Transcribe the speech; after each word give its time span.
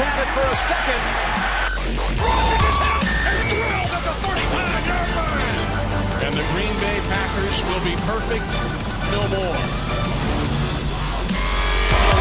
had 0.00 0.24
it 0.24 0.30
for 0.32 0.40
a 0.40 0.56
second. 0.56 1.02
And 3.28 3.44
drilled 3.52 3.92
at 3.92 4.02
the 4.08 4.16
35-yard 4.24 5.10
line. 5.20 5.58
And 6.24 6.32
the 6.32 6.46
Green 6.56 6.72
Bay 6.80 6.96
Packers 7.12 7.60
will 7.68 7.84
be 7.84 7.92
perfect 8.08 8.48
no 9.12 9.20
more. 9.28 9.60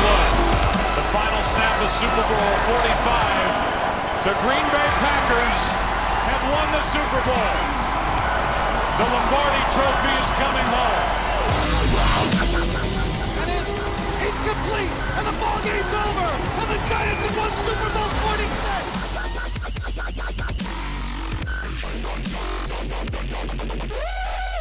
What? 0.04 0.28
Uh, 0.52 1.00
the 1.00 1.06
final 1.16 1.44
snap 1.48 1.76
of 1.80 1.92
Super 1.96 2.26
Bowl 2.28 2.52
45. 2.76 4.28
The 4.28 4.36
Green 4.44 4.68
Bay 4.68 4.90
Packers 5.00 5.60
have 6.28 6.44
won 6.52 6.68
the 6.76 6.84
Super 6.84 7.22
Bowl. 7.24 7.56
The 9.00 9.08
Lombardi 9.16 9.64
Trophy 9.72 10.14
is 10.20 10.30
coming 10.36 10.68
home. 10.68 11.21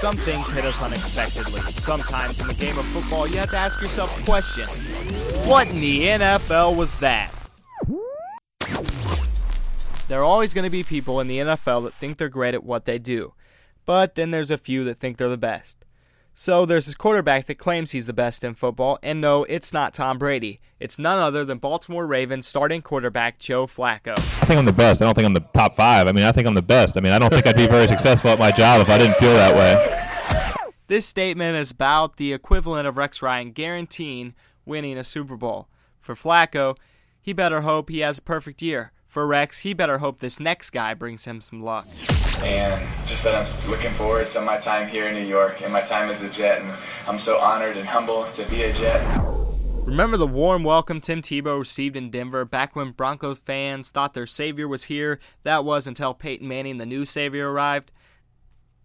Some 0.01 0.17
things 0.17 0.51
hit 0.51 0.65
us 0.65 0.81
unexpectedly. 0.81 1.61
Sometimes 1.73 2.41
in 2.41 2.47
the 2.47 2.55
game 2.55 2.79
of 2.79 2.87
football, 2.87 3.27
you 3.27 3.37
have 3.37 3.51
to 3.51 3.57
ask 3.59 3.83
yourself 3.83 4.19
a 4.19 4.25
question 4.25 4.67
What 5.47 5.69
in 5.69 5.81
the 5.81 6.05
NFL 6.05 6.75
was 6.77 6.99
that? 7.01 7.35
There 10.09 10.21
are 10.21 10.25
always 10.25 10.55
going 10.55 10.65
to 10.65 10.71
be 10.71 10.83
people 10.83 11.21
in 11.21 11.29
the 11.29 11.39
NFL 11.39 11.85
that 11.85 11.95
think 11.95 12.19
they're 12.19 12.29
great 12.29 12.55
at 12.55 12.65
what 12.65 12.85
they 12.85 12.99
do, 12.99 13.35
but 13.85 14.15
then 14.15 14.31
there's 14.31 14.51
a 14.51 14.59
few 14.59 14.85
that 14.85 14.95
think 14.95 15.19
they're 15.19 15.29
the 15.29 15.37
best. 15.37 15.85
So 16.41 16.65
there's 16.65 16.87
this 16.87 16.95
quarterback 16.95 17.45
that 17.49 17.57
claims 17.57 17.91
he's 17.91 18.07
the 18.07 18.15
best 18.15 18.45
in 18.45 18.55
football, 18.55 18.99
and 19.03 19.21
no, 19.21 19.45
it's 19.45 19.75
not 19.75 19.93
Tom 19.93 20.17
Brady. 20.17 20.59
It's 20.79 20.99
none 20.99 21.19
other 21.19 21.45
than 21.45 21.59
Baltimore 21.59 22.07
Ravens 22.07 22.47
starting 22.47 22.81
quarterback 22.81 23.39
Joe 23.39 23.67
Flacco. 23.67 24.13
I 24.13 24.47
think 24.47 24.59
I'm 24.59 24.65
the 24.65 24.73
best. 24.73 25.03
I 25.03 25.05
don't 25.05 25.13
think 25.13 25.27
I'm 25.27 25.35
the 25.35 25.45
top 25.53 25.77
five. 25.77 26.07
I 26.07 26.13
mean, 26.13 26.25
I 26.25 26.33
think 26.33 26.47
I'm 26.47 26.55
the 26.55 26.63
best. 26.63 26.97
I 26.97 27.01
mean, 27.01 27.13
I 27.13 27.19
don't 27.19 27.29
think 27.29 27.47
I'd 27.47 27.59
be 27.59 27.67
very 27.67 27.87
successful 27.87 28.31
at 28.31 28.39
my 28.39 28.51
job 28.51 28.81
if 28.81 28.89
I 28.89 28.97
didn't 28.97 29.19
feel 29.19 29.35
that 29.35 29.55
way. 29.55 30.65
This 30.87 31.05
statement 31.05 31.59
is 31.59 31.73
about 31.73 32.17
the 32.17 32.33
equivalent 32.33 32.89
of 32.89 32.97
Rex 32.97 33.21
Ryan 33.21 33.51
guaranteeing 33.53 34.35
winning 34.65 34.97
a 34.97 35.05
Super 35.05 35.37
Bowl. 35.37 35.69
For 36.01 36.15
Flacco, 36.15 36.75
he 37.21 37.35
better 37.35 37.61
hope 37.61 37.91
he 37.91 37.99
has 37.99 38.17
a 38.17 38.23
perfect 38.23 38.63
year. 38.63 38.93
For 39.11 39.27
Rex, 39.27 39.59
he 39.59 39.75
better 39.75 39.99
hope 39.99 40.21
this 40.21 40.39
next 40.39 40.71
guy 40.71 40.95
brings 40.95 41.25
him 41.25 41.41
some 41.41 41.61
luck. 41.61 41.85
and 42.43 42.81
just 43.05 43.25
that 43.25 43.35
I'm 43.35 43.69
looking 43.69 43.91
forward 43.91 44.31
to 44.31 44.41
my 44.41 44.57
time 44.57 44.87
here 44.87 45.09
in 45.09 45.17
New 45.17 45.29
York 45.29 45.63
and 45.63 45.73
my 45.73 45.81
time 45.81 46.11
as 46.11 46.23
a 46.23 46.31
Jet, 46.31 46.63
and 46.63 46.73
I'm 47.09 47.19
so 47.19 47.41
honored 47.41 47.77
and 47.77 47.89
humble 47.89 48.27
to 48.27 48.45
be 48.49 48.63
a 48.63 48.73
Jet. 48.73 49.05
Remember 49.85 50.17
the 50.17 50.29
warm 50.29 50.63
welcome 50.63 51.01
Tim 51.01 51.23
Tebow 51.23 51.59
received 51.59 51.97
in 51.97 52.13
Denver 52.13 52.45
back 52.45 52.77
when 52.77 52.93
Broncos 52.93 53.41
fans 53.41 53.91
thought 53.91 54.15
their 54.15 54.29
savior 54.29 54.69
was 54.69 54.85
here? 54.85 55.19
That 55.43 55.65
was 55.65 55.89
until 55.89 56.15
Peyton 56.15 56.47
Manning, 56.47 56.79
the 56.79 56.87
new 56.87 57.05
savior, 57.05 57.51
arrived. 57.51 57.91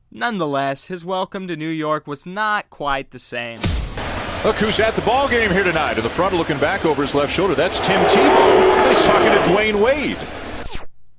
Nonetheless, 0.10 0.86
his 0.86 1.06
welcome 1.06 1.48
to 1.48 1.56
New 1.56 1.70
York 1.70 2.08
was 2.08 2.26
not 2.26 2.72
quite 2.72 3.12
the 3.12 3.20
same. 3.20 3.60
Look 4.44 4.56
who's 4.56 4.80
at 4.80 4.96
the 4.96 5.04
ball 5.04 5.28
game 5.28 5.52
here 5.52 5.64
tonight. 5.64 5.98
In 6.00 6.04
the 6.04 6.10
front, 6.10 6.34
looking 6.34 6.58
back 6.58 6.84
over 6.84 7.04
his 7.04 7.14
left 7.14 7.32
shoulder, 7.32 7.54
that's 7.54 7.80
Tim 7.80 8.02
Tebow. 8.06 8.75
He's 8.90 9.04
talking 9.04 9.32
to 9.32 9.50
Dwyane 9.50 9.84
Wade. 9.84 10.18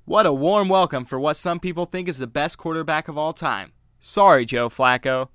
What 0.05 0.25
a 0.25 0.33
warm 0.33 0.69
welcome 0.69 1.05
for 1.05 1.19
what 1.19 1.37
some 1.37 1.59
people 1.59 1.85
think 1.85 2.09
is 2.09 2.19
the 2.19 2.27
best 2.27 2.59
quarterback 2.59 3.09
of 3.09 3.19
all 3.19 3.33
time. 3.33 3.73
Sorry, 3.99 4.45
Joe 4.45 4.69
Flacco. 4.69 5.29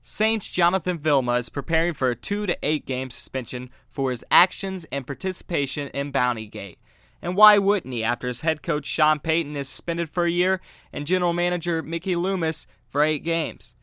Saints 0.00 0.50
Jonathan 0.50 0.98
Vilma 0.98 1.32
is 1.32 1.48
preparing 1.48 1.92
for 1.92 2.10
a 2.10 2.16
2 2.16 2.46
to 2.46 2.58
8 2.62 2.86
game 2.86 3.10
suspension 3.10 3.68
for 3.90 4.10
his 4.10 4.24
actions 4.30 4.86
and 4.92 5.06
participation 5.06 5.88
in 5.88 6.12
Bountygate. 6.12 6.78
And 7.20 7.36
why 7.36 7.58
wouldn't 7.58 7.92
he 7.92 8.04
after 8.04 8.28
his 8.28 8.42
head 8.42 8.62
coach 8.62 8.86
Sean 8.86 9.18
Payton 9.18 9.56
is 9.56 9.68
suspended 9.68 10.08
for 10.08 10.24
a 10.24 10.30
year 10.30 10.60
and 10.92 11.06
general 11.06 11.32
manager 11.32 11.82
Mickey 11.82 12.14
Loomis 12.14 12.66
for 12.88 13.02
8 13.02 13.20
games? 13.20 13.74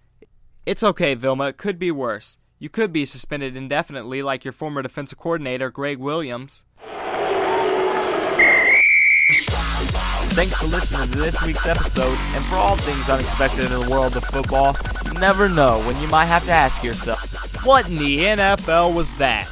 It's 0.66 0.84
okay, 0.84 1.16
Vilma, 1.16 1.48
it 1.48 1.58
could 1.58 1.78
be 1.78 1.92
worse. 1.92 2.38
You 2.60 2.70
could 2.70 2.92
be 2.92 3.06
suspended 3.06 3.56
indefinitely 3.56 4.22
like 4.22 4.44
your 4.44 4.52
former 4.52 4.82
defensive 4.82 5.18
coordinator 5.18 5.70
Gregg 5.70 5.98
Williams. 5.98 6.66
Thanks 10.40 10.56
for 10.56 10.68
listening 10.68 11.12
to 11.12 11.18
this 11.18 11.44
week's 11.44 11.66
episode, 11.66 12.18
and 12.34 12.46
for 12.46 12.56
all 12.56 12.78
things 12.78 13.10
unexpected 13.10 13.66
in 13.66 13.72
the 13.72 13.90
world 13.90 14.16
of 14.16 14.24
football, 14.24 14.74
you 15.06 15.12
never 15.20 15.50
know 15.50 15.82
when 15.82 16.02
you 16.02 16.08
might 16.08 16.28
have 16.28 16.46
to 16.46 16.52
ask 16.52 16.82
yourself, 16.82 17.66
what 17.66 17.90
in 17.90 17.98
the 17.98 18.20
NFL 18.20 18.96
was 18.96 19.18
that? 19.18 19.50